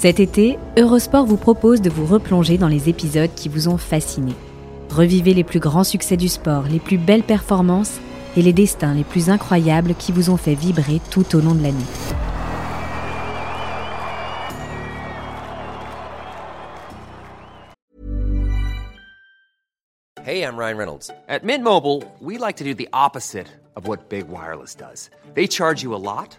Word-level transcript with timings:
Cet 0.00 0.20
été, 0.20 0.60
Eurosport 0.78 1.26
vous 1.26 1.36
propose 1.36 1.80
de 1.80 1.90
vous 1.90 2.06
replonger 2.06 2.56
dans 2.56 2.68
les 2.68 2.88
épisodes 2.88 3.34
qui 3.34 3.48
vous 3.48 3.66
ont 3.66 3.78
fasciné. 3.78 4.32
Revivez 4.90 5.34
les 5.34 5.42
plus 5.42 5.58
grands 5.58 5.82
succès 5.82 6.16
du 6.16 6.28
sport, 6.28 6.68
les 6.70 6.78
plus 6.78 6.98
belles 6.98 7.24
performances 7.24 7.98
et 8.36 8.42
les 8.42 8.52
destins 8.52 8.94
les 8.94 9.02
plus 9.02 9.28
incroyables 9.28 9.96
qui 9.96 10.12
vous 10.12 10.30
ont 10.30 10.36
fait 10.36 10.54
vibrer 10.54 11.00
tout 11.10 11.26
au 11.34 11.40
long 11.40 11.52
de 11.52 11.64
l'année. 11.64 11.84
Hey, 20.24 20.44
I'm 20.44 20.56
Ryan 20.56 20.76
Reynolds. 20.76 21.10
At 21.28 21.42
Mint 21.42 21.64
Mobile, 21.64 22.04
we 22.20 22.38
like 22.38 22.58
to 22.58 22.64
do 22.64 22.72
the 22.72 22.88
opposite 22.92 23.48
of 23.74 23.88
what 23.88 24.08
Big 24.08 24.28
Wireless 24.28 24.76
does. 24.76 25.10
They 25.34 25.48
charge 25.48 25.82
you 25.82 25.92
a 25.92 25.98
lot, 25.98 26.38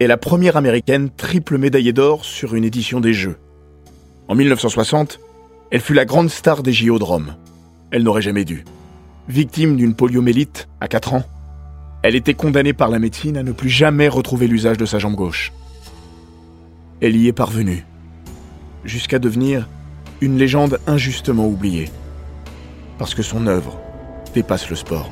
est 0.00 0.06
la 0.06 0.16
première 0.16 0.56
américaine 0.56 1.10
triple 1.10 1.58
médaillée 1.58 1.92
d'or 1.92 2.24
sur 2.24 2.54
une 2.54 2.64
édition 2.64 3.00
des 3.00 3.12
Jeux. 3.12 3.36
En 4.28 4.34
1960, 4.34 5.20
elle 5.70 5.80
fut 5.80 5.94
la 5.94 6.04
grande 6.04 6.30
star 6.30 6.62
des 6.62 6.72
JO 6.72 6.98
de 6.98 7.04
Rome. 7.04 7.34
Elle 7.90 8.02
n'aurait 8.02 8.22
jamais 8.22 8.44
dû. 8.44 8.64
Victime 9.28 9.76
d'une 9.76 9.94
poliomélite 9.94 10.68
à 10.80 10.88
4 10.88 11.14
ans, 11.14 11.24
elle 12.02 12.14
était 12.14 12.34
condamnée 12.34 12.72
par 12.72 12.90
la 12.90 12.98
médecine 12.98 13.36
à 13.36 13.42
ne 13.42 13.52
plus 13.52 13.68
jamais 13.68 14.08
retrouver 14.08 14.46
l'usage 14.46 14.78
de 14.78 14.86
sa 14.86 14.98
jambe 14.98 15.16
gauche. 15.16 15.52
Elle 17.00 17.16
y 17.16 17.26
est 17.26 17.32
parvenue, 17.32 17.84
jusqu'à 18.84 19.18
devenir 19.18 19.68
une 20.20 20.38
légende 20.38 20.78
injustement 20.86 21.46
oubliée, 21.46 21.90
parce 22.98 23.14
que 23.14 23.22
son 23.22 23.46
œuvre 23.46 23.80
dépasse 24.32 24.70
le 24.70 24.76
sport. 24.76 25.10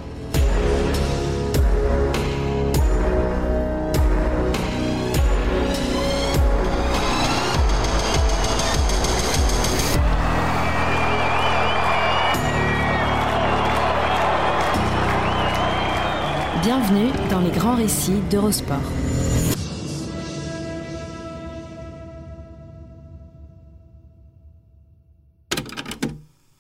Bienvenue 16.67 17.13
dans 17.31 17.39
les 17.39 17.53
grands 17.53 17.77
récits 17.77 18.21
d'Eurosport. 18.29 18.81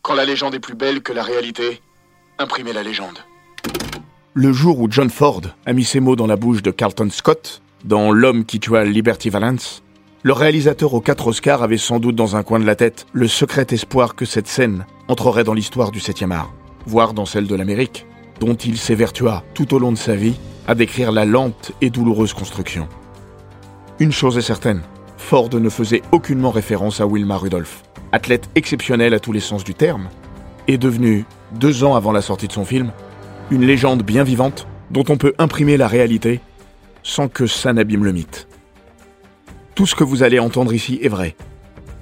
Quand 0.03 0.15
la 0.15 0.25
légende 0.25 0.55
est 0.55 0.61
plus 0.61 0.77
belle 0.77 1.03
que 1.03 1.13
la 1.13 1.25
réalité, 1.25 1.83
imprimez 2.39 2.73
la 2.73 2.85
légende. 2.85 3.19
Le 4.35 4.53
jour 4.53 4.79
où 4.79 4.87
John 4.89 5.11
Ford 5.11 5.41
a 5.67 5.73
mis 5.73 5.83
ces 5.83 5.99
mots 5.99 6.15
dans 6.15 6.29
la 6.29 6.37
bouche 6.37 6.63
de 6.63 6.71
Carlton 6.71 7.09
Scott, 7.11 7.61
dans 7.85 8.13
L'homme 8.13 8.45
qui 8.45 8.61
tua 8.61 8.85
Liberty 8.85 9.29
Valance, 9.29 9.83
le 10.23 10.33
réalisateur 10.33 10.95
aux 10.95 11.01
quatre 11.01 11.27
Oscars 11.27 11.65
avait 11.65 11.79
sans 11.79 11.99
doute 11.99 12.15
dans 12.15 12.37
un 12.37 12.45
coin 12.45 12.61
de 12.61 12.65
la 12.65 12.77
tête 12.77 13.07
le 13.13 13.27
secret 13.27 13.67
espoir 13.71 14.15
que 14.15 14.25
cette 14.25 14.47
scène 14.47 14.87
entrerait 15.09 15.43
dans 15.43 15.55
l'histoire 15.55 15.91
du 15.91 15.99
7e 15.99 16.31
art, 16.31 16.53
voire 16.87 17.13
dans 17.13 17.27
celle 17.27 17.49
de 17.49 17.57
l'Amérique, 17.57 18.07
dont 18.41 18.55
il 18.55 18.77
s'évertua 18.79 19.43
tout 19.55 19.75
au 19.75 19.79
long 19.79 19.93
de 19.93 19.99
sa 19.99 20.17
vie 20.17 20.37
à 20.67 20.75
décrire 20.75 21.13
la 21.13 21.25
lente 21.25 21.73
et 21.81 21.91
douloureuse 21.91 22.35
construction. 22.35 22.89
Une 23.99 24.13
chose 24.13 24.37
est 24.37 24.43
certaine, 24.43 24.83
Ford 25.17 25.51
ne 25.53 25.69
faisait 25.69 26.03
aucunement 26.13 26.51
référence 26.51 27.01
à 27.01 27.07
Wilma 27.07 27.37
Rudolph, 27.37 27.83
athlète 28.13 28.49
exceptionnelle 28.55 29.15
à 29.15 29.21
tous 29.21 29.33
les 29.33 29.41
sens 29.41 29.65
du 29.65 29.75
terme, 29.75 30.09
et 30.69 30.79
devenue, 30.79 31.25
deux 31.53 31.85
ans 31.85 31.95
avant 31.95 32.13
la 32.13 32.23
sortie 32.23 32.49
de 32.49 32.53
son 32.53 32.65
film, 32.65 32.93
une 33.51 33.65
légende 33.65 34.03
bien 34.03 34.25
vivante 34.25 34.67
dont 34.91 35.05
on 35.09 35.17
peut 35.17 35.35
imprimer 35.39 35.77
la 35.77 35.89
réalité 35.89 36.41
sans 37.03 37.29
que 37.29 37.47
ça 37.47 37.73
n'abîme 37.73 38.05
le 38.05 38.13
mythe. 38.13 38.49
Tout 39.75 39.87
ce 39.87 39.95
que 39.95 40.05
vous 40.05 40.23
allez 40.23 40.39
entendre 40.39 40.73
ici 40.73 40.99
est 41.03 41.09
vrai, 41.09 41.37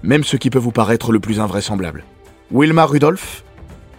même 0.03 0.25
ce 0.25 0.37
qui 0.37 0.51
peut 0.51 0.59
vous 0.59 0.73
paraître 0.73 1.13
le 1.13 1.21
plus 1.21 1.41
invraisemblable. 1.41 2.05
Wilma 2.51 2.87
Rudolph, 2.87 3.45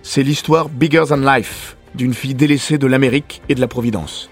c'est 0.02 0.24
l'histoire 0.24 0.70
bigger 0.70 1.04
than 1.10 1.18
life 1.18 1.75
d'une 1.96 2.14
fille 2.14 2.36
délaissée 2.36 2.78
de 2.78 2.88
l'Amérique 2.88 3.42
et 3.50 3.56
de 3.56 3.62
la 3.62 3.68
Providence. 3.68 4.30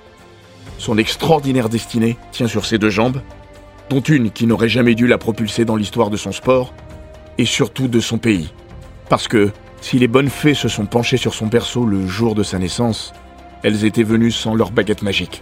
Son 0.77 0.97
extraordinaire 0.97 1.69
destinée 1.69 2.17
tient 2.31 2.47
sur 2.47 2.65
ses 2.65 2.77
deux 2.77 2.89
jambes, 2.89 3.21
dont 3.89 4.01
une 4.01 4.31
qui 4.31 4.47
n'aurait 4.47 4.69
jamais 4.69 4.95
dû 4.95 5.07
la 5.07 5.17
propulser 5.17 5.65
dans 5.65 5.75
l'histoire 5.75 6.09
de 6.09 6.17
son 6.17 6.31
sport, 6.31 6.73
et 7.37 7.45
surtout 7.45 7.87
de 7.87 7.99
son 7.99 8.17
pays. 8.17 8.53
Parce 9.09 9.27
que, 9.27 9.51
si 9.81 9.99
les 9.99 10.07
bonnes 10.07 10.29
fées 10.29 10.53
se 10.53 10.67
sont 10.67 10.85
penchées 10.85 11.17
sur 11.17 11.33
son 11.33 11.47
berceau 11.47 11.85
le 11.85 12.07
jour 12.07 12.35
de 12.35 12.43
sa 12.43 12.59
naissance, 12.59 13.13
elles 13.63 13.85
étaient 13.85 14.03
venues 14.03 14.31
sans 14.31 14.55
leur 14.55 14.71
baguette 14.71 15.01
magique. 15.01 15.41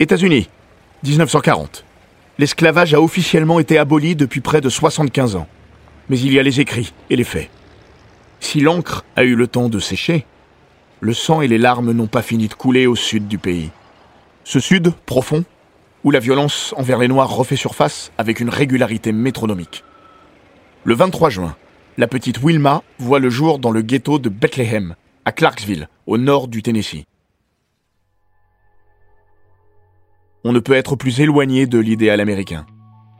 États-Unis, 0.00 0.48
1940. 1.04 1.84
L'esclavage 2.38 2.94
a 2.94 3.00
officiellement 3.00 3.60
été 3.60 3.78
aboli 3.78 4.16
depuis 4.16 4.40
près 4.40 4.60
de 4.60 4.68
75 4.68 5.36
ans. 5.36 5.46
Mais 6.08 6.18
il 6.18 6.32
y 6.32 6.38
a 6.38 6.42
les 6.42 6.60
écrits 6.60 6.92
et 7.10 7.16
les 7.16 7.24
faits. 7.24 7.50
Si 8.40 8.60
l'encre 8.60 9.04
a 9.16 9.24
eu 9.24 9.34
le 9.34 9.46
temps 9.46 9.68
de 9.68 9.78
sécher, 9.78 10.26
le 11.00 11.14
sang 11.14 11.40
et 11.40 11.48
les 11.48 11.58
larmes 11.58 11.92
n'ont 11.92 12.06
pas 12.06 12.22
fini 12.22 12.48
de 12.48 12.54
couler 12.54 12.86
au 12.86 12.96
sud 12.96 13.28
du 13.28 13.38
pays. 13.38 13.70
Ce 14.44 14.60
sud 14.60 14.92
profond, 15.06 15.44
où 16.04 16.10
la 16.10 16.20
violence 16.20 16.74
envers 16.76 16.98
les 16.98 17.08
Noirs 17.08 17.34
refait 17.34 17.56
surface 17.56 18.12
avec 18.18 18.40
une 18.40 18.50
régularité 18.50 19.12
métronomique. 19.12 19.84
Le 20.84 20.94
23 20.94 21.30
juin, 21.30 21.56
la 21.96 22.06
petite 22.06 22.42
Wilma 22.42 22.82
voit 22.98 23.20
le 23.20 23.30
jour 23.30 23.58
dans 23.58 23.70
le 23.70 23.80
ghetto 23.80 24.18
de 24.18 24.28
Bethlehem, 24.28 24.96
à 25.24 25.32
Clarksville, 25.32 25.88
au 26.06 26.18
nord 26.18 26.48
du 26.48 26.62
Tennessee. 26.62 27.04
On 30.44 30.52
ne 30.52 30.60
peut 30.60 30.74
être 30.74 30.96
plus 30.96 31.20
éloigné 31.20 31.66
de 31.66 31.78
l'idéal 31.78 32.20
américain. 32.20 32.66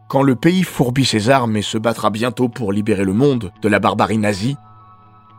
Quand 0.09 0.22
le 0.22 0.37
pays 0.37 0.62
fourbit 0.62 1.04
ses 1.04 1.31
armes 1.31 1.56
et 1.56 1.62
se 1.62 1.78
battra 1.78 2.10
bientôt 2.10 2.48
pour 2.48 2.72
libérer 2.72 3.04
le 3.04 3.15
monde 3.15 3.53
de 3.62 3.69
la 3.69 3.78
barbarie 3.78 4.19
nazie, 4.19 4.56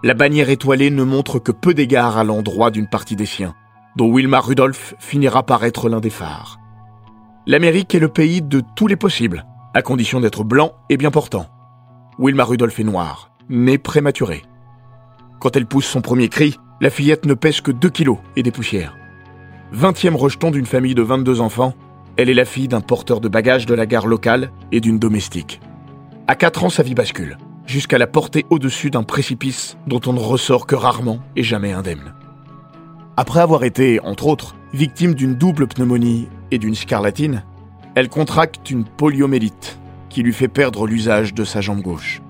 la 0.03 0.13
bannière 0.13 0.49
étoilée 0.49 0.89
ne 0.89 1.03
montre 1.03 1.39
que 1.39 1.51
peu 1.51 1.73
d'égards 1.73 2.17
à 2.17 2.23
l'endroit 2.23 2.71
d'une 2.71 2.87
partie 2.87 3.15
des 3.15 3.25
siens, 3.25 3.55
dont 3.95 4.11
Wilma 4.11 4.39
Rudolph 4.39 4.95
finira 4.99 5.43
par 5.43 5.63
être 5.63 5.87
l'un 5.89 5.99
des 5.99 6.09
phares. 6.09 6.59
L'Amérique 7.47 7.93
est 7.93 7.99
le 7.99 8.09
pays 8.09 8.41
de 8.41 8.61
tous 8.75 8.87
les 8.87 8.95
possibles, 8.95 9.45
à 9.73 9.81
condition 9.81 10.19
d'être 10.19 10.43
blanc 10.43 10.73
et 10.89 10.97
bien 10.97 11.11
portant. 11.11 11.45
Wilma 12.17 12.43
Rudolph 12.43 12.79
est 12.79 12.83
noire, 12.83 13.29
née 13.49 13.77
prématurée. 13.77 14.43
Quand 15.39 15.55
elle 15.55 15.67
pousse 15.67 15.85
son 15.85 16.01
premier 16.01 16.29
cri, 16.29 16.57
la 16.81 16.89
fillette 16.89 17.25
ne 17.25 17.33
pèse 17.33 17.61
que 17.61 17.71
2 17.71 17.89
kilos 17.89 18.17
et 18.35 18.43
des 18.43 18.51
poussières. 18.51 18.95
Vingtième 19.71 20.15
rejeton 20.15 20.51
d'une 20.51 20.65
famille 20.65 20.95
de 20.95 21.01
22 21.01 21.39
enfants, 21.39 21.73
elle 22.17 22.29
est 22.29 22.33
la 22.33 22.45
fille 22.45 22.67
d'un 22.67 22.81
porteur 22.81 23.21
de 23.21 23.27
bagages 23.27 23.65
de 23.65 23.73
la 23.73 23.85
gare 23.85 24.07
locale 24.07 24.51
et 24.71 24.79
d'une 24.79 24.99
domestique. 24.99 25.59
À 26.27 26.35
4 26.35 26.63
ans, 26.63 26.69
sa 26.69 26.83
vie 26.83 26.95
bascule, 26.95 27.37
jusqu'à 27.65 27.97
la 27.97 28.07
porter 28.07 28.45
au-dessus 28.49 28.89
d'un 28.89 29.03
précipice 29.03 29.77
dont 29.87 30.01
on 30.05 30.13
ne 30.13 30.19
ressort 30.19 30.65
que 30.65 30.75
rarement 30.75 31.19
et 31.35 31.43
jamais 31.43 31.71
indemne. 31.73 32.13
Après 33.17 33.39
avoir 33.39 33.63
été, 33.63 33.99
entre 34.01 34.27
autres, 34.27 34.55
victime 34.73 35.13
d'une 35.13 35.35
double 35.35 35.67
pneumonie 35.67 36.27
et 36.51 36.57
d'une 36.57 36.75
scarlatine, 36.75 37.43
elle 37.95 38.09
contracte 38.09 38.69
une 38.69 38.83
poliomélite 38.83 39.79
qui 40.09 40.21
lui 40.21 40.33
fait 40.33 40.47
perdre 40.47 40.87
l'usage 40.87 41.33
de 41.33 41.43
sa 41.43 41.61
jambe 41.61 41.81
gauche. 41.81 42.21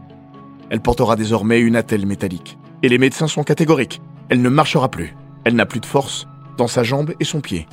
Elle 0.69 0.81
portera 0.81 1.15
désormais 1.15 1.59
une 1.59 1.75
attelle 1.75 2.05
métallique. 2.05 2.57
Et 2.83 2.89
les 2.89 2.97
médecins 2.97 3.27
sont 3.27 3.43
catégoriques. 3.43 4.01
Elle 4.29 4.41
ne 4.41 4.49
marchera 4.49 4.89
plus. 4.89 5.15
Elle 5.43 5.55
n'a 5.55 5.65
plus 5.65 5.79
de 5.79 5.85
force 5.85 6.27
dans 6.57 6.67
sa 6.67 6.83
jambe 6.83 7.13
et 7.19 7.23
son 7.23 7.41
pied. 7.41 7.67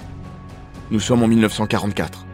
Nous 0.92 1.00
sommes 1.00 1.22
en 1.22 1.26
1944. 1.26 2.26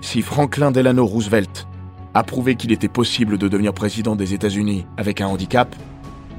Si 0.00 0.22
Franklin 0.22 0.70
Delano 0.70 1.04
Roosevelt 1.04 1.68
a 2.14 2.22
prouvé 2.22 2.56
qu'il 2.56 2.72
était 2.72 2.88
possible 2.88 3.36
de 3.36 3.48
devenir 3.48 3.74
président 3.74 4.16
des 4.16 4.32
États-Unis 4.32 4.86
avec 4.96 5.20
un 5.20 5.26
handicap, 5.26 5.76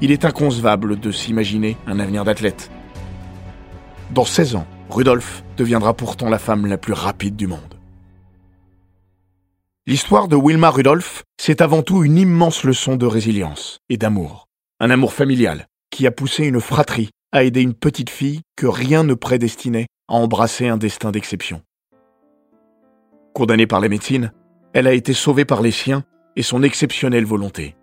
il 0.00 0.10
est 0.10 0.24
inconcevable 0.24 0.98
de 0.98 1.12
s'imaginer 1.12 1.76
un 1.86 2.00
avenir 2.00 2.24
d'athlète. 2.24 2.72
Dans 4.10 4.24
16 4.24 4.56
ans, 4.56 4.66
Rudolph 4.88 5.44
deviendra 5.56 5.94
pourtant 5.94 6.28
la 6.28 6.40
femme 6.40 6.66
la 6.66 6.76
plus 6.76 6.92
rapide 6.92 7.36
du 7.36 7.46
monde. 7.46 7.78
L'histoire 9.86 10.26
de 10.26 10.34
Wilma 10.34 10.70
Rudolph, 10.70 11.22
c'est 11.40 11.60
avant 11.60 11.82
tout 11.82 12.02
une 12.02 12.18
immense 12.18 12.64
leçon 12.64 12.96
de 12.96 13.06
résilience 13.06 13.78
et 13.88 13.96
d'amour. 13.96 14.48
Un 14.80 14.90
amour 14.90 15.12
familial 15.12 15.68
qui 15.92 16.08
a 16.08 16.10
poussé 16.10 16.46
une 16.46 16.60
fratrie 16.60 17.10
à 17.30 17.44
aider 17.44 17.62
une 17.62 17.74
petite 17.74 18.10
fille 18.10 18.40
que 18.56 18.66
rien 18.66 19.04
ne 19.04 19.14
prédestinait 19.14 19.86
a 20.10 20.14
embrassé 20.14 20.68
un 20.68 20.76
destin 20.76 21.12
d'exception. 21.12 21.62
Condamnée 23.32 23.66
par 23.66 23.80
la 23.80 23.88
médecine, 23.88 24.32
elle 24.74 24.86
a 24.86 24.92
été 24.92 25.14
sauvée 25.14 25.44
par 25.44 25.62
les 25.62 25.70
siens 25.70 26.04
et 26.36 26.42
son 26.42 26.62
exceptionnelle 26.62 27.24
volonté. 27.24 27.76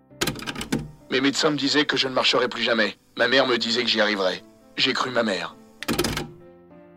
Mes 1.10 1.20
médecins 1.20 1.50
me 1.50 1.56
disaient 1.56 1.86
que 1.86 1.96
je 1.96 2.06
ne 2.06 2.12
marcherais 2.12 2.48
plus 2.48 2.62
jamais. 2.62 2.94
Ma 3.16 3.28
mère 3.28 3.46
me 3.46 3.56
disait 3.56 3.82
que 3.82 3.88
j'y 3.88 4.00
arriverais. 4.00 4.42
J'ai 4.76 4.92
cru 4.92 5.10
ma 5.10 5.22
mère. 5.22 5.56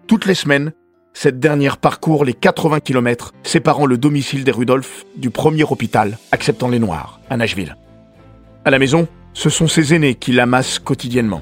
Toutes 0.07 0.25
les 0.25 0.35
semaines, 0.35 0.73
cette 1.13 1.39
dernière 1.39 1.77
parcourt 1.77 2.25
les 2.25 2.33
80 2.33 2.81
km 2.81 3.31
séparant 3.43 3.85
le 3.85 3.97
domicile 3.97 4.43
des 4.43 4.51
Rudolph 4.51 5.05
du 5.15 5.29
premier 5.29 5.63
hôpital 5.63 6.17
acceptant 6.31 6.67
les 6.67 6.79
Noirs, 6.79 7.21
à 7.29 7.37
Nashville. 7.37 7.77
À 8.65 8.69
la 8.69 8.79
maison, 8.79 9.07
ce 9.33 9.49
sont 9.49 9.67
ses 9.67 9.93
aînés 9.93 10.15
qui 10.15 10.33
l'amassent 10.33 10.79
quotidiennement. 10.79 11.41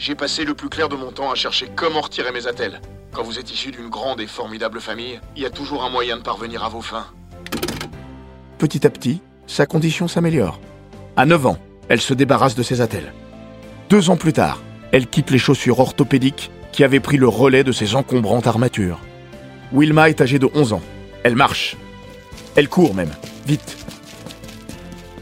J'ai 0.00 0.14
passé 0.14 0.44
le 0.46 0.54
plus 0.54 0.70
clair 0.70 0.88
de 0.88 0.96
mon 0.96 1.12
temps 1.12 1.30
à 1.30 1.34
chercher 1.34 1.68
comment 1.76 2.00
retirer 2.00 2.32
mes 2.32 2.46
attelles. 2.46 2.80
Quand 3.12 3.22
vous 3.22 3.38
êtes 3.38 3.52
issu 3.52 3.70
d'une 3.70 3.90
grande 3.90 4.22
et 4.22 4.26
formidable 4.26 4.80
famille, 4.80 5.20
il 5.36 5.42
y 5.42 5.44
a 5.46 5.50
toujours 5.50 5.84
un 5.84 5.90
moyen 5.90 6.16
de 6.16 6.22
parvenir 6.22 6.64
à 6.64 6.70
vos 6.70 6.80
fins. 6.80 7.06
Petit 8.56 8.86
à 8.86 8.90
petit, 8.90 9.20
sa 9.46 9.66
condition 9.66 10.08
s'améliore. 10.08 10.58
À 11.18 11.26
9 11.26 11.44
ans, 11.48 11.58
elle 11.90 12.00
se 12.00 12.14
débarrasse 12.14 12.54
de 12.54 12.62
ses 12.62 12.80
attelles. 12.80 13.12
Deux 13.90 14.08
ans 14.08 14.16
plus 14.16 14.32
tard, 14.32 14.62
elle 14.90 15.06
quitte 15.06 15.30
les 15.30 15.38
chaussures 15.38 15.80
orthopédiques 15.80 16.50
qui 16.72 16.82
avaient 16.82 16.98
pris 16.98 17.18
le 17.18 17.28
relais 17.28 17.62
de 17.62 17.72
ses 17.72 17.94
encombrantes 17.94 18.46
armatures. 18.46 19.00
Wilma 19.70 20.08
est 20.08 20.22
âgée 20.22 20.38
de 20.38 20.48
11 20.54 20.72
ans. 20.72 20.82
Elle 21.24 21.36
marche. 21.36 21.76
Elle 22.56 22.70
court 22.70 22.94
même, 22.94 23.12
vite. 23.46 23.76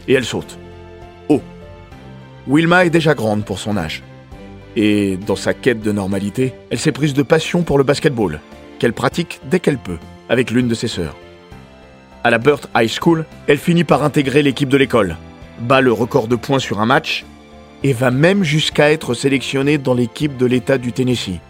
Et 0.07 0.13
elle 0.13 0.25
saute. 0.25 0.57
Haut. 1.27 1.43
Wilma 2.47 2.85
est 2.85 2.89
déjà 2.89 3.13
grande 3.13 3.43
pour 3.43 3.59
son 3.59 3.75
âge. 3.75 4.03
Et 4.81 5.17
dans 5.17 5.35
sa 5.35 5.53
quête 5.53 5.81
de 5.81 5.91
normalité, 5.91 6.53
elle 6.69 6.79
s'est 6.79 6.93
prise 6.93 7.13
de 7.13 7.21
passion 7.21 7.63
pour 7.63 7.77
le 7.77 7.83
basketball, 7.83 8.39
qu'elle 8.79 8.93
pratique 8.93 9.41
dès 9.51 9.59
qu'elle 9.59 9.77
peut, 9.77 9.97
avec 10.29 10.51
l'une 10.51 10.69
de 10.69 10.73
ses 10.73 10.87
sœurs. 10.87 11.17
À 12.23 12.29
la 12.29 12.37
Burt 12.37 12.69
High 12.73 12.89
School, 12.89 13.25
elle 13.47 13.57
finit 13.57 13.83
par 13.83 14.05
intégrer 14.05 14.41
l'équipe 14.41 14.69
de 14.69 14.77
l'école, 14.77 15.17
bat 15.59 15.81
le 15.81 15.91
record 15.91 16.29
de 16.29 16.37
points 16.37 16.59
sur 16.59 16.79
un 16.79 16.85
match 16.85 17.25
et 17.83 17.91
va 17.91 18.09
même 18.09 18.45
jusqu'à 18.45 18.89
être 18.89 19.13
sélectionnée 19.13 19.77
dans 19.77 19.93
l'équipe 19.93 20.37
de 20.37 20.45
l'État 20.45 20.77
du 20.77 20.93
Tennessee. 20.93 21.41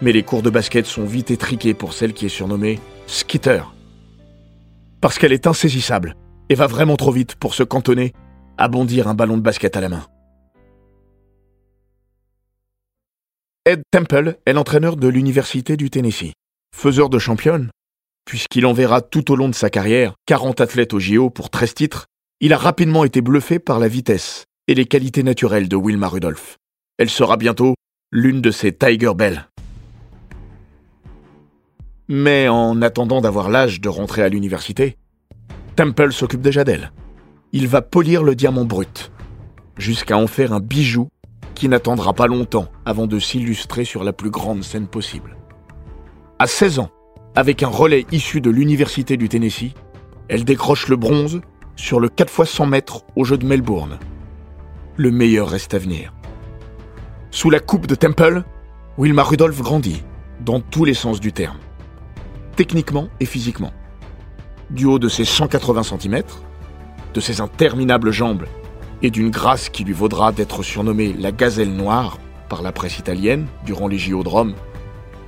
Mais 0.00 0.12
les 0.12 0.22
cours 0.22 0.40
de 0.40 0.48
basket 0.48 0.86
sont 0.86 1.04
vite 1.04 1.30
étriqués 1.30 1.74
pour 1.74 1.92
celle 1.92 2.14
qui 2.14 2.24
est 2.24 2.30
surnommée 2.30 2.80
Skitter. 3.06 3.60
Parce 5.02 5.18
qu'elle 5.18 5.34
est 5.34 5.46
insaisissable 5.46 6.16
et 6.48 6.54
va 6.54 6.68
vraiment 6.68 6.96
trop 6.96 7.12
vite 7.12 7.34
pour 7.34 7.52
se 7.52 7.64
cantonner 7.64 8.14
à 8.56 8.68
bondir 8.68 9.08
un 9.08 9.14
ballon 9.14 9.36
de 9.36 9.42
basket 9.42 9.76
à 9.76 9.82
la 9.82 9.90
main. 9.90 10.06
Ed 13.66 13.82
Temple 13.90 14.36
est 14.44 14.52
l'entraîneur 14.52 14.96
de 14.96 15.08
l'Université 15.08 15.78
du 15.78 15.88
Tennessee, 15.88 16.34
faiseur 16.76 17.08
de 17.08 17.18
championne, 17.18 17.70
puisqu'il 18.26 18.66
enverra 18.66 19.00
tout 19.00 19.32
au 19.32 19.36
long 19.36 19.48
de 19.48 19.54
sa 19.54 19.70
carrière 19.70 20.16
40 20.26 20.60
athlètes 20.60 20.92
au 20.92 20.98
JO 20.98 21.30
pour 21.30 21.48
13 21.48 21.72
titres, 21.72 22.04
il 22.40 22.52
a 22.52 22.58
rapidement 22.58 23.04
été 23.04 23.22
bluffé 23.22 23.58
par 23.58 23.78
la 23.78 23.88
vitesse 23.88 24.44
et 24.68 24.74
les 24.74 24.84
qualités 24.84 25.22
naturelles 25.22 25.66
de 25.66 25.76
Wilma 25.76 26.08
Rudolph. 26.08 26.58
Elle 26.98 27.08
sera 27.08 27.38
bientôt 27.38 27.74
l'une 28.12 28.42
de 28.42 28.50
ses 28.50 28.70
Tiger 28.70 29.14
Bell. 29.14 29.48
Mais 32.06 32.48
en 32.48 32.82
attendant 32.82 33.22
d'avoir 33.22 33.48
l'âge 33.48 33.80
de 33.80 33.88
rentrer 33.88 34.22
à 34.22 34.28
l'université, 34.28 34.98
Temple 35.74 36.12
s'occupe 36.12 36.42
déjà 36.42 36.64
d'elle. 36.64 36.92
Il 37.52 37.66
va 37.66 37.80
polir 37.80 38.24
le 38.24 38.34
diamant 38.34 38.66
brut, 38.66 39.10
jusqu'à 39.78 40.18
en 40.18 40.26
faire 40.26 40.52
un 40.52 40.60
bijou 40.60 41.08
qui 41.54 41.68
n'attendra 41.68 42.12
pas 42.12 42.26
longtemps 42.26 42.68
avant 42.84 43.06
de 43.06 43.18
s'illustrer 43.18 43.84
sur 43.84 44.04
la 44.04 44.12
plus 44.12 44.30
grande 44.30 44.62
scène 44.62 44.86
possible. 44.86 45.36
À 46.38 46.46
16 46.46 46.80
ans, 46.80 46.90
avec 47.36 47.62
un 47.62 47.68
relais 47.68 48.06
issu 48.12 48.40
de 48.40 48.50
l'Université 48.50 49.16
du 49.16 49.28
Tennessee, 49.28 49.72
elle 50.28 50.44
décroche 50.44 50.88
le 50.88 50.96
bronze 50.96 51.40
sur 51.76 52.00
le 52.00 52.08
4 52.08 52.40
x 52.40 52.50
100 52.50 52.66
mètres 52.66 53.02
au 53.16 53.24
jeu 53.24 53.36
de 53.36 53.46
Melbourne. 53.46 53.98
Le 54.96 55.10
meilleur 55.10 55.48
reste 55.48 55.74
à 55.74 55.78
venir. 55.78 56.12
Sous 57.30 57.50
la 57.50 57.60
coupe 57.60 57.86
de 57.86 57.94
Temple, 57.94 58.44
Wilma 58.96 59.22
Rudolph 59.24 59.60
grandit, 59.60 60.02
dans 60.40 60.60
tous 60.60 60.84
les 60.84 60.94
sens 60.94 61.20
du 61.20 61.32
terme. 61.32 61.58
Techniquement 62.56 63.08
et 63.18 63.26
physiquement. 63.26 63.72
Du 64.70 64.86
haut 64.86 65.00
de 65.00 65.08
ses 65.08 65.24
180 65.24 65.82
cm, 65.82 66.22
de 67.12 67.20
ses 67.20 67.40
interminables 67.40 68.12
jambes 68.12 68.44
et 69.04 69.10
d'une 69.10 69.30
grâce 69.30 69.68
qui 69.68 69.84
lui 69.84 69.92
vaudra 69.92 70.32
d'être 70.32 70.62
surnommée 70.62 71.14
la 71.18 71.30
gazelle 71.30 71.74
noire 71.74 72.16
par 72.48 72.62
la 72.62 72.72
presse 72.72 72.98
italienne 72.98 73.46
durant 73.66 73.86
les 73.86 73.98
JO 73.98 74.22
de 74.22 74.28
Rome, 74.30 74.54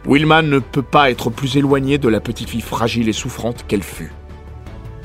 Wilma 0.06 0.40
ne 0.40 0.60
peut 0.60 0.82
pas 0.82 1.10
être 1.10 1.28
plus 1.28 1.58
éloignée 1.58 1.98
de 1.98 2.08
la 2.08 2.20
petite 2.20 2.48
fille 2.48 2.62
fragile 2.62 3.06
et 3.06 3.12
souffrante 3.12 3.66
qu'elle 3.68 3.82
fut. 3.82 4.12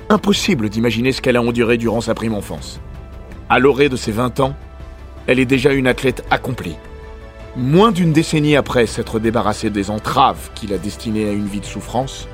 Impossible 0.08 0.70
d'imaginer 0.70 1.12
ce 1.12 1.22
qu'elle 1.22 1.36
a 1.36 1.42
enduré 1.42 1.78
durant 1.78 2.00
sa 2.00 2.14
prime 2.14 2.34
enfance. 2.34 2.80
À 3.50 3.60
l'orée 3.60 3.90
de 3.90 3.98
ses 3.98 4.14
20 4.14 4.40
ans, 4.40 4.56
elle 5.28 5.40
est 5.40 5.46
déjà 5.46 5.74
une 5.74 5.88
athlète 5.88 6.24
accomplie. 6.30 6.78
Moins 7.58 7.92
d'une 7.92 8.14
décennie 8.14 8.56
après 8.56 8.88
s'être 8.88 9.20
débarrassée 9.20 9.70
des 9.70 9.90
entraves 9.90 10.50
qui 10.56 10.68
la 10.68 10.78
destinaient 10.78 11.28
à 11.28 11.34
une 11.34 11.48
vie 11.48 11.60
de 11.60 11.66
souffrance, 11.66 12.30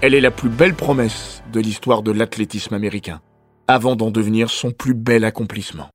elle 0.00 0.14
est 0.14 0.20
la 0.20 0.32
plus 0.32 0.48
belle 0.48 0.74
promesse 0.74 1.44
de 1.52 1.60
l'histoire 1.60 2.02
de 2.02 2.10
l'athlétisme 2.10 2.74
américain 2.74 3.20
avant 3.68 3.96
d'en 3.96 4.10
devenir 4.10 4.50
son 4.50 4.70
plus 4.70 4.94
bel 4.94 5.24
accomplissement. 5.24 5.88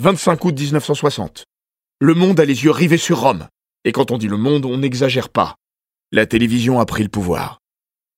25 0.00 0.44
août 0.44 0.58
1960. 0.58 1.44
Le 2.00 2.14
monde 2.14 2.40
a 2.40 2.44
les 2.44 2.64
yeux 2.64 2.70
rivés 2.70 2.98
sur 2.98 3.20
Rome. 3.20 3.46
Et 3.84 3.92
quand 3.92 4.10
on 4.10 4.18
dit 4.18 4.28
le 4.28 4.36
monde, 4.36 4.64
on 4.64 4.78
n'exagère 4.78 5.28
pas. 5.28 5.56
La 6.12 6.26
télévision 6.26 6.80
a 6.80 6.86
pris 6.86 7.02
le 7.02 7.08
pouvoir. 7.08 7.58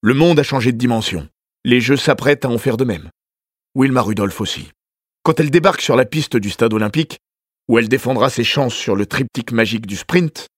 Le 0.03 0.15
monde 0.15 0.39
a 0.39 0.43
changé 0.43 0.73
de 0.73 0.79
dimension. 0.79 1.29
Les 1.65 1.81
Jeux 1.81 1.97
s'apprêtent 1.97 2.45
à 2.45 2.51
en 2.51 2.59
faire 2.59 2.77
de 2.77 2.85
même. 2.85 3.11
Wilma 3.75 4.03
Rudolph 4.03 4.41
aussi. 4.41 4.71
Quand 5.23 5.41
elle 5.41 5.51
débarque 5.51 5.81
sur 5.81 5.97
la 5.97 6.05
piste 6.05 6.37
du 6.37 6.51
stade 6.51 6.75
olympique, 6.75 7.19
où 7.69 7.79
elle 7.79 7.89
défendra 7.89 8.29
ses 8.29 8.45
chances 8.45 8.75
sur 8.75 8.95
le 8.95 9.07
triptyque 9.07 9.53
magique 9.53 9.87
du 9.87 9.97
sprint, 9.97 10.49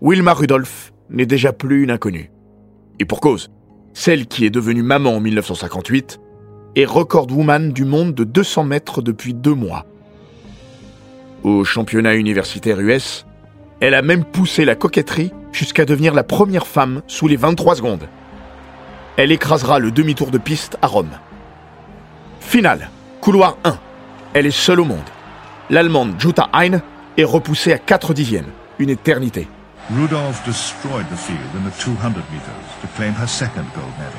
Wilma 0.00 0.32
Rudolph 0.32 0.92
n'est 1.10 1.26
déjà 1.26 1.52
plus 1.52 1.82
une 1.82 1.90
inconnue. 1.90 2.30
Et 3.00 3.04
pour 3.04 3.20
cause, 3.20 3.50
celle 3.94 4.26
qui 4.26 4.44
est 4.44 4.50
devenue 4.50 4.82
maman 4.82 5.16
en 5.16 5.20
1958, 5.20 6.20
est 6.76 6.84
record 6.84 7.30
woman 7.30 7.72
du 7.72 7.84
monde 7.84 8.12
de 8.12 8.24
200 8.24 8.64
mètres 8.64 9.00
depuis 9.00 9.32
deux 9.32 9.54
mois. 9.54 9.86
Au 11.44 11.64
championnat 11.64 12.14
universitaire 12.14 12.80
US, 12.80 13.24
elle 13.80 13.94
a 13.94 14.02
même 14.02 14.24
poussé 14.24 14.64
la 14.64 14.74
coquetterie 14.74 15.32
jusqu'à 15.52 15.84
devenir 15.84 16.12
la 16.12 16.24
première 16.24 16.66
femme 16.66 17.02
sous 17.06 17.28
les 17.28 17.36
23 17.36 17.76
secondes. 17.76 18.08
Elle 19.16 19.30
écrasera 19.30 19.78
le 19.78 19.92
demi-tour 19.92 20.32
de 20.32 20.38
piste 20.38 20.76
à 20.82 20.88
Rome. 20.88 21.10
Finale, 22.40 22.90
couloir 23.20 23.56
1. 23.62 23.78
Elle 24.34 24.46
est 24.46 24.50
seule 24.50 24.80
au 24.80 24.84
monde. 24.84 24.98
L'Allemande 25.70 26.14
Jutta 26.18 26.50
Hein 26.52 26.80
est 27.16 27.24
repoussée 27.24 27.72
à 27.72 27.78
4 27.78 28.12
dixièmes, 28.12 28.50
une 28.80 28.90
éternité. 28.90 29.46
Rudolph 29.90 30.42
destroyed 30.46 31.04
the 31.10 31.16
field 31.16 31.54
in 31.54 31.62
the 31.62 31.76
200 31.78 32.16
meters 32.32 32.80
to 32.80 32.86
claim 32.96 33.12
her 33.12 33.26
second 33.26 33.66
gold 33.74 33.92
medal. 33.98 34.18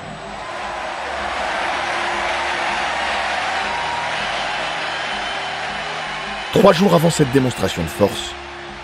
Trois 6.54 6.72
jours 6.72 6.94
avant 6.94 7.10
cette 7.10 7.32
démonstration 7.32 7.82
de 7.82 7.88
force, 7.88 8.36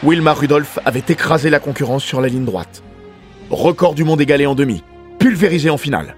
Wilma 0.01 0.33
Rudolph 0.33 0.79
avait 0.83 1.03
écrasé 1.07 1.51
la 1.51 1.59
concurrence 1.59 2.03
sur 2.03 2.19
la 2.19 2.29
ligne 2.29 2.45
droite. 2.45 2.81
Record 3.51 3.93
du 3.93 4.03
monde 4.03 4.19
égalé 4.19 4.47
en 4.47 4.55
demi, 4.55 4.83
pulvérisé 5.19 5.69
en 5.69 5.77
finale. 5.77 6.15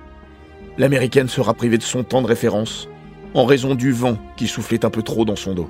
L'américaine 0.78 1.28
sera 1.28 1.54
privée 1.54 1.78
de 1.78 1.84
son 1.84 2.04
temps 2.04 2.22
de 2.22 2.28
référence 2.28 2.88
en 3.34 3.44
raison 3.44 3.76
du 3.76 3.92
vent 3.92 4.18
qui 4.38 4.48
soufflait 4.48 4.86
un 4.86 4.90
peu 4.90 5.04
trop 5.04 5.26
dans 5.26 5.36
son 5.36 5.56
dos. 5.56 5.70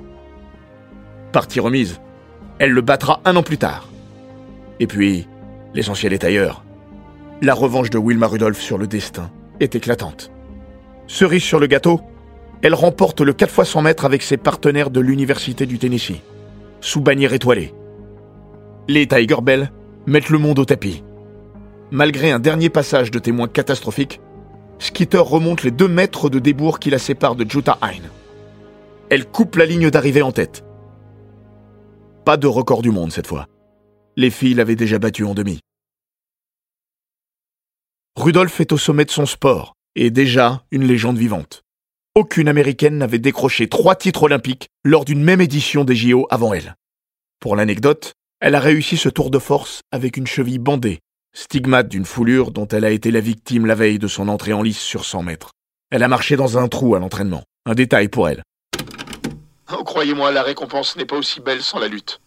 Partie 1.32 1.58
remise, 1.58 2.00
elle 2.60 2.70
le 2.70 2.80
battra 2.80 3.20
un 3.24 3.34
an 3.34 3.42
plus 3.42 3.58
tard. 3.58 3.88
Et 4.80 4.86
puis, 4.86 5.28
l'essentiel 5.74 6.12
est 6.12 6.24
ailleurs. 6.24 6.64
La 7.42 7.54
revanche 7.54 7.90
de 7.90 7.98
Wilma 7.98 8.26
Rudolph 8.26 8.60
sur 8.60 8.78
le 8.78 8.86
destin 8.86 9.30
est 9.60 9.74
éclatante. 9.74 10.30
Cerise 11.06 11.42
sur 11.42 11.60
le 11.60 11.66
gâteau, 11.66 12.00
elle 12.62 12.74
remporte 12.74 13.20
le 13.20 13.32
4 13.32 13.58
x 13.58 13.68
100 13.68 13.82
mètres 13.82 14.04
avec 14.04 14.22
ses 14.22 14.36
partenaires 14.36 14.90
de 14.90 15.00
l'Université 15.00 15.66
du 15.66 15.78
Tennessee, 15.78 16.22
sous 16.80 17.00
bannière 17.00 17.34
étoilée. 17.34 17.74
Les 18.88 19.06
Tiger 19.06 19.42
Bell 19.42 19.70
mettent 20.06 20.30
le 20.30 20.38
monde 20.38 20.58
au 20.58 20.64
tapis. 20.64 21.02
Malgré 21.90 22.30
un 22.30 22.38
dernier 22.38 22.70
passage 22.70 23.10
de 23.10 23.18
témoins 23.18 23.48
catastrophique, 23.48 24.20
Skitter 24.78 25.18
remonte 25.18 25.62
les 25.62 25.70
2 25.70 25.88
mètres 25.88 26.30
de 26.30 26.38
débours 26.38 26.78
qui 26.78 26.90
la 26.90 26.98
séparent 26.98 27.36
de 27.36 27.48
Jutta 27.48 27.78
Hein. 27.82 27.92
Elle 29.10 29.26
coupe 29.26 29.56
la 29.56 29.66
ligne 29.66 29.90
d'arrivée 29.90 30.22
en 30.22 30.32
tête. 30.32 30.64
Pas 32.24 32.36
de 32.36 32.46
record 32.46 32.82
du 32.82 32.90
monde 32.90 33.12
cette 33.12 33.26
fois. 33.26 33.46
Les 34.16 34.30
filles 34.30 34.54
l'avaient 34.54 34.76
déjà 34.76 34.98
battu 34.98 35.24
en 35.24 35.34
demi. 35.34 35.60
Rudolph 38.16 38.60
est 38.60 38.72
au 38.72 38.78
sommet 38.78 39.04
de 39.04 39.10
son 39.10 39.26
sport 39.26 39.74
et 39.96 40.10
déjà 40.10 40.64
une 40.70 40.84
légende 40.84 41.18
vivante. 41.18 41.62
Aucune 42.14 42.48
américaine 42.48 42.96
n'avait 42.96 43.18
décroché 43.18 43.68
trois 43.68 43.96
titres 43.96 44.22
olympiques 44.22 44.68
lors 44.84 45.04
d'une 45.04 45.24
même 45.24 45.40
édition 45.40 45.84
des 45.84 45.96
JO 45.96 46.28
avant 46.30 46.54
elle. 46.54 46.76
Pour 47.40 47.56
l'anecdote, 47.56 48.14
elle 48.40 48.54
a 48.54 48.60
réussi 48.60 48.96
ce 48.96 49.08
tour 49.08 49.30
de 49.30 49.40
force 49.40 49.80
avec 49.90 50.16
une 50.16 50.28
cheville 50.28 50.60
bandée, 50.60 51.00
stigmate 51.32 51.88
d'une 51.88 52.04
foulure 52.04 52.52
dont 52.52 52.68
elle 52.68 52.84
a 52.84 52.90
été 52.90 53.10
la 53.10 53.20
victime 53.20 53.66
la 53.66 53.74
veille 53.74 53.98
de 53.98 54.06
son 54.06 54.28
entrée 54.28 54.52
en 54.52 54.62
lice 54.62 54.78
sur 54.78 55.04
100 55.04 55.24
mètres. 55.24 55.50
Elle 55.90 56.04
a 56.04 56.08
marché 56.08 56.36
dans 56.36 56.56
un 56.56 56.68
trou 56.68 56.94
à 56.94 57.00
l'entraînement. 57.00 57.42
Un 57.66 57.74
détail 57.74 58.08
pour 58.08 58.28
elle. 58.28 58.42
Oh, 59.72 59.82
croyez-moi, 59.82 60.30
la 60.30 60.42
récompense 60.42 60.96
n'est 60.96 61.06
pas 61.06 61.16
aussi 61.16 61.40
belle 61.40 61.62
sans 61.62 61.80
la 61.80 61.88
lutte. 61.88 62.20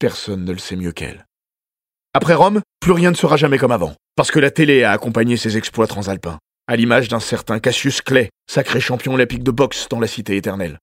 Personne 0.00 0.46
ne 0.46 0.52
le 0.52 0.58
sait 0.58 0.76
mieux 0.76 0.92
qu'elle. 0.92 1.26
Après 2.14 2.32
Rome, 2.32 2.62
plus 2.80 2.92
rien 2.92 3.10
ne 3.10 3.16
sera 3.16 3.36
jamais 3.36 3.58
comme 3.58 3.70
avant, 3.70 3.92
parce 4.16 4.30
que 4.30 4.38
la 4.38 4.50
télé 4.50 4.82
a 4.82 4.92
accompagné 4.92 5.36
ses 5.36 5.58
exploits 5.58 5.86
transalpins, 5.86 6.38
à 6.66 6.76
l'image 6.76 7.08
d'un 7.08 7.20
certain 7.20 7.58
Cassius 7.58 8.00
Clay, 8.00 8.30
sacré 8.50 8.80
champion 8.80 9.12
olympique 9.12 9.42
de 9.42 9.50
boxe 9.50 9.88
dans 9.90 10.00
la 10.00 10.06
cité 10.06 10.36
éternelle. 10.36 10.78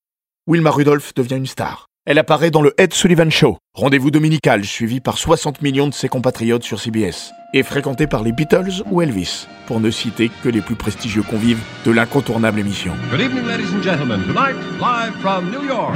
Wilma 0.45 0.69
Rudolph 0.69 1.15
devient 1.15 1.37
une 1.37 1.47
star. 1.47 1.87
Elle 2.05 2.19
apparaît 2.19 2.51
dans 2.51 2.61
le 2.61 2.75
Ed 2.77 2.93
Sullivan 2.93 3.31
Show, 3.31 3.57
rendez-vous 3.73 4.11
dominical 4.11 4.63
suivi 4.63 4.99
par 4.99 5.17
60 5.17 5.63
millions 5.63 5.87
de 5.87 5.95
ses 5.95 6.09
compatriotes 6.09 6.63
sur 6.63 6.79
CBS, 6.79 7.31
et 7.55 7.63
fréquenté 7.63 8.05
par 8.05 8.21
les 8.21 8.31
Beatles 8.31 8.83
ou 8.91 9.01
Elvis, 9.01 9.47
pour 9.65 9.79
ne 9.79 9.89
citer 9.89 10.29
que 10.43 10.49
les 10.49 10.61
plus 10.61 10.75
prestigieux 10.75 11.23
convives 11.23 11.63
de 11.85 11.91
l'incontournable 11.91 12.59
émission. 12.59 12.93
Good 13.09 13.21
evening, 13.21 13.47
ladies 13.47 13.73
and 13.73 13.81
gentlemen. 13.81 14.21
Tonight, 14.27 14.55
live 14.79 15.15
from 15.21 15.49
New 15.49 15.67
York, 15.67 15.95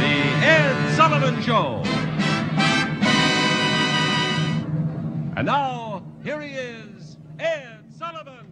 The 0.00 0.44
Ed 0.44 0.96
Sullivan 0.96 1.40
Show. 1.40 1.91
And 5.42 5.46
now, 5.46 6.02
here 6.22 6.40
he 6.40 6.54
is, 6.54 7.18
Ed 7.40 7.82
Sullivan. 7.90 8.46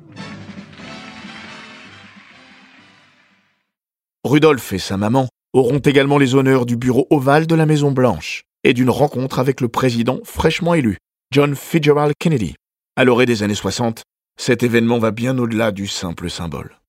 Rudolph 4.25 4.73
et 4.73 4.79
sa 4.81 4.97
maman 4.97 5.29
auront 5.53 5.79
également 5.79 6.19
les 6.19 6.35
honneurs 6.35 6.67
du 6.67 6.77
bureau 6.77 7.07
ovale 7.11 7.47
de 7.47 7.55
la 7.55 7.65
Maison 7.65 7.93
Blanche 7.93 8.43
et 8.65 8.75
d'une 8.75 8.91
rencontre 8.91 9.39
avec 9.39 9.61
le 9.61 9.69
président 9.69 10.19
fraîchement 10.25 10.75
élu, 10.75 10.99
John 11.31 11.55
Fitzgerald 11.55 12.15
Kennedy. 12.19 12.57
À 12.97 13.05
l'orée 13.05 13.27
des 13.27 13.45
années 13.45 13.55
60, 13.55 14.03
cet 14.37 14.65
événement 14.65 14.99
va 14.99 15.13
bien 15.13 15.39
au-delà 15.39 15.71
du 15.71 15.87
simple 15.87 16.29
symbole. 16.29 16.81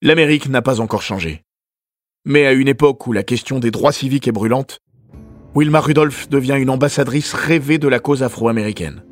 L'Amérique 0.00 0.48
n'a 0.48 0.62
pas 0.62 0.80
encore 0.80 1.02
changé. 1.02 1.42
Mais 2.24 2.46
à 2.46 2.52
une 2.52 2.68
époque 2.68 3.04
où 3.08 3.12
la 3.12 3.24
question 3.24 3.58
des 3.58 3.72
droits 3.72 3.90
civiques 3.90 4.28
est 4.28 4.32
brûlante, 4.32 4.78
Wilma 5.56 5.80
Rudolph 5.80 6.28
devient 6.28 6.58
une 6.58 6.68
ambassadrice 6.68 7.32
rêvée 7.32 7.78
de 7.78 7.88
la 7.88 7.98
cause 7.98 8.22
afro-américaine. 8.22 9.02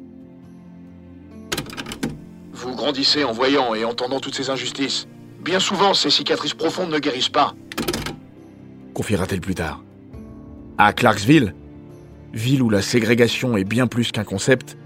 Vous 2.52 2.76
grandissez 2.76 3.24
en 3.24 3.32
voyant 3.32 3.74
et 3.74 3.86
entendant 3.86 4.20
toutes 4.20 4.34
ces 4.34 4.50
injustices. 4.50 5.08
Bien 5.42 5.58
souvent, 5.58 5.94
ces 5.94 6.10
cicatrices 6.10 6.52
profondes 6.52 6.90
ne 6.90 6.98
guérissent 6.98 7.30
pas. 7.30 7.54
confiera-t-elle 8.92 9.40
plus 9.40 9.54
tard. 9.54 9.82
À 10.76 10.92
Clarksville, 10.92 11.54
ville 12.34 12.60
où 12.60 12.68
la 12.68 12.82
ségrégation 12.82 13.56
est 13.56 13.64
bien 13.64 13.86
plus 13.86 14.12
qu'un 14.12 14.24
concept, 14.24 14.76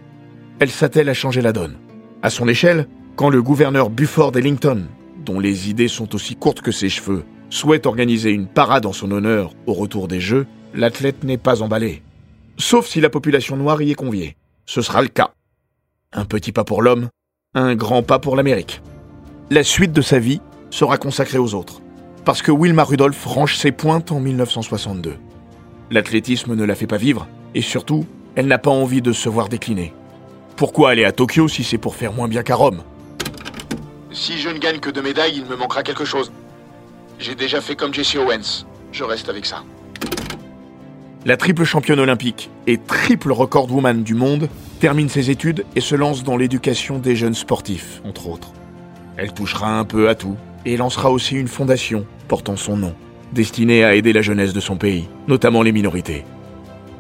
elle 0.60 0.70
s'attelle 0.70 1.08
à 1.08 1.14
changer 1.14 1.42
la 1.42 1.52
donne. 1.52 1.76
À 2.22 2.30
son 2.30 2.46
échelle, 2.46 2.86
quand 3.16 3.30
le 3.30 3.42
gouverneur 3.42 3.90
Buford 3.90 4.36
Ellington, 4.36 4.86
dont 5.24 5.40
les 5.40 5.68
idées 5.70 5.88
sont 5.88 6.14
aussi 6.14 6.36
courtes 6.36 6.60
que 6.60 6.70
ses 6.70 6.88
cheveux, 6.88 7.24
souhaite 7.50 7.86
organiser 7.86 8.30
une 8.30 8.46
parade 8.46 8.86
en 8.86 8.92
son 8.92 9.10
honneur 9.10 9.54
au 9.66 9.72
retour 9.72 10.06
des 10.06 10.20
Jeux, 10.20 10.46
l'athlète 10.74 11.24
n'est 11.24 11.38
pas 11.38 11.62
emballé. 11.62 12.02
Sauf 12.56 12.86
si 12.86 13.00
la 13.00 13.10
population 13.10 13.56
noire 13.56 13.80
y 13.82 13.90
est 13.90 13.94
conviée. 13.94 14.36
Ce 14.66 14.82
sera 14.82 15.02
le 15.02 15.08
cas. 15.08 15.30
Un 16.12 16.24
petit 16.24 16.52
pas 16.52 16.64
pour 16.64 16.82
l'homme, 16.82 17.08
un 17.54 17.74
grand 17.74 18.02
pas 18.02 18.18
pour 18.18 18.36
l'Amérique. 18.36 18.82
La 19.50 19.62
suite 19.62 19.92
de 19.92 20.02
sa 20.02 20.18
vie 20.18 20.40
sera 20.70 20.98
consacrée 20.98 21.38
aux 21.38 21.54
autres. 21.54 21.80
Parce 22.24 22.42
que 22.42 22.52
Wilma 22.52 22.84
Rudolph 22.84 23.24
range 23.24 23.56
ses 23.56 23.72
pointes 23.72 24.12
en 24.12 24.20
1962. 24.20 25.16
L'athlétisme 25.90 26.54
ne 26.54 26.64
la 26.64 26.74
fait 26.74 26.86
pas 26.86 26.98
vivre, 26.98 27.26
et 27.54 27.62
surtout, 27.62 28.06
elle 28.34 28.46
n'a 28.46 28.58
pas 28.58 28.70
envie 28.70 29.00
de 29.00 29.12
se 29.12 29.28
voir 29.28 29.48
décliner. 29.48 29.94
Pourquoi 30.56 30.90
aller 30.90 31.04
à 31.04 31.12
Tokyo 31.12 31.48
si 31.48 31.64
c'est 31.64 31.78
pour 31.78 31.94
faire 31.94 32.12
moins 32.12 32.28
bien 32.28 32.42
qu'à 32.42 32.56
Rome? 32.56 32.82
Si 34.10 34.38
je 34.38 34.48
ne 34.48 34.58
gagne 34.58 34.80
que 34.80 34.90
deux 34.90 35.02
médailles, 35.02 35.36
il 35.36 35.46
me 35.46 35.56
manquera 35.56 35.82
quelque 35.82 36.04
chose. 36.04 36.32
J'ai 37.18 37.34
déjà 37.34 37.60
fait 37.60 37.76
comme 37.76 37.94
Jesse 37.94 38.16
Owens. 38.16 38.66
Je 38.92 39.04
reste 39.04 39.28
avec 39.28 39.46
ça. 39.46 39.62
La 41.28 41.36
triple 41.36 41.64
championne 41.64 42.00
olympique 42.00 42.48
et 42.66 42.78
triple 42.78 43.32
recordwoman 43.32 44.02
du 44.02 44.14
monde 44.14 44.48
termine 44.80 45.10
ses 45.10 45.28
études 45.28 45.66
et 45.76 45.82
se 45.82 45.94
lance 45.94 46.24
dans 46.24 46.38
l'éducation 46.38 46.98
des 46.98 47.16
jeunes 47.16 47.34
sportifs, 47.34 48.00
entre 48.06 48.30
autres. 48.30 48.54
Elle 49.18 49.34
touchera 49.34 49.78
un 49.78 49.84
peu 49.84 50.08
à 50.08 50.14
tout 50.14 50.38
et 50.64 50.78
lancera 50.78 51.10
aussi 51.10 51.36
une 51.36 51.46
fondation 51.46 52.06
portant 52.28 52.56
son 52.56 52.78
nom, 52.78 52.94
destinée 53.34 53.84
à 53.84 53.94
aider 53.94 54.14
la 54.14 54.22
jeunesse 54.22 54.54
de 54.54 54.60
son 54.60 54.76
pays, 54.76 55.06
notamment 55.26 55.62
les 55.62 55.70
minorités. 55.70 56.24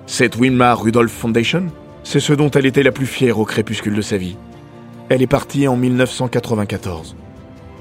Cette 0.04 0.36
Wilma 0.36 0.74
Rudolph 0.74 1.10
Foundation, 1.10 1.68
c'est 2.02 2.20
ce 2.20 2.34
dont 2.34 2.50
elle 2.50 2.66
était 2.66 2.82
la 2.82 2.92
plus 2.92 3.06
fière 3.06 3.38
au 3.38 3.46
crépuscule 3.46 3.94
de 3.94 4.02
sa 4.02 4.18
vie. 4.18 4.36
Elle 5.08 5.22
est 5.22 5.26
partie 5.26 5.66
en 5.66 5.76
1994, 5.78 7.16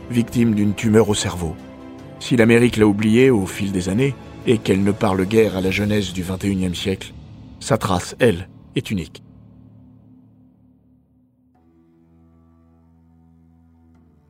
victime 0.10 0.56
d'une 0.56 0.76
tumeur 0.76 1.10
au 1.10 1.14
cerveau. 1.14 1.58
Si 2.22 2.38
l'Amérique 2.38 2.78
l'a 2.78 2.88
oubliée 2.88 3.32
au 3.32 3.46
fil 3.48 3.74
des 3.74 3.90
années, 3.90 4.16
et 4.48 4.58
qu'elle 4.58 4.84
ne 4.84 4.94
parle 4.94 5.26
guère 5.26 5.58
à 5.58 5.62
la 5.62 5.72
jeunesse 5.72 6.14
du 6.14 6.24
XXIe 6.24 6.74
siècle, 6.74 7.14
sa 7.60 7.78
trace, 7.78 8.16
elle, 8.20 8.48
est 8.76 8.90
unique. 8.90 9.22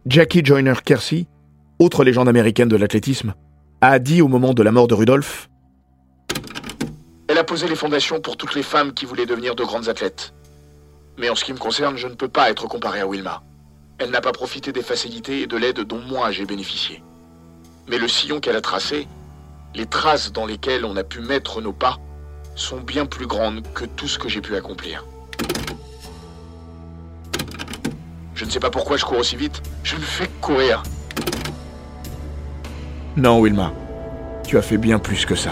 Jackie 0.08 0.44
Joyner 0.44 0.74
Kersey, 0.84 1.28
autre 1.80 2.04
légende 2.04 2.28
américaine 2.28 2.70
de 2.70 2.76
l'athlétisme, 2.76 3.36
a 3.82 4.00
dit 4.00 4.22
au 4.22 4.28
moment 4.28 4.54
de 4.54 4.64
la 4.64 4.72
mort 4.72 4.88
de 4.88 4.96
Rudolph 4.96 5.50
Elle 7.28 7.38
a 7.38 7.44
posé 7.44 7.68
les 7.68 7.76
fondations 7.76 8.20
pour 8.20 8.38
toutes 8.38 8.56
les 8.56 8.64
femmes 8.64 8.94
qui 8.94 9.06
voulaient 9.06 9.26
devenir 9.26 9.56
de 9.56 9.64
grandes 9.64 9.88
athlètes. 9.88 10.34
Mais 11.20 11.30
en 11.30 11.36
ce 11.36 11.44
qui 11.44 11.54
me 11.54 11.58
concerne, 11.58 11.98
je 11.98 12.08
ne 12.08 12.16
peux 12.16 12.28
pas 12.28 12.50
être 12.50 12.68
comparé 12.68 13.02
à 13.02 13.08
Wilma. 13.08 13.44
Elle 14.00 14.10
n'a 14.10 14.22
pas 14.22 14.32
profité 14.32 14.72
des 14.72 14.82
facilités 14.82 15.42
et 15.42 15.48
de 15.48 15.58
l'aide 15.58 15.82
dont 15.82 16.00
moi 16.00 16.32
j'ai 16.32 16.46
bénéficié. 16.46 17.04
Mais 17.90 17.98
le 17.98 18.08
sillon 18.08 18.40
qu'elle 18.40 18.56
a 18.56 18.62
tracé, 18.62 19.08
les 19.78 19.86
traces 19.86 20.32
dans 20.34 20.48
lesquelles 20.48 20.84
on 20.86 20.98
a 20.98 21.04
pu 21.04 21.20
mettre 21.20 21.62
nos 21.62 21.72
pas, 21.72 22.00
sont 22.56 22.80
bien 22.80 23.06
plus 23.06 23.28
grandes 23.28 23.62
que 23.76 23.86
tout 23.86 24.08
ce 24.08 24.18
que 24.18 24.28
j'ai 24.28 24.42
pu 24.42 24.56
accomplir. 24.56 25.06
Je 28.34 28.44
ne 28.44 28.50
sais 28.50 28.60
pas 28.60 28.72
pourquoi 28.72 28.98
je 28.98 29.06
cours 29.06 29.20
aussi 29.20 29.36
vite, 29.36 29.62
je 29.84 29.96
ne 29.96 30.02
fais 30.02 30.26
que 30.26 30.42
courir. 30.42 30.82
Non, 33.16 33.40
Wilma, 33.40 33.72
tu 34.48 34.58
as 34.58 34.64
fait 34.64 34.78
bien 34.78 34.98
plus 34.98 35.26
que 35.26 35.36
ça. 35.36 35.52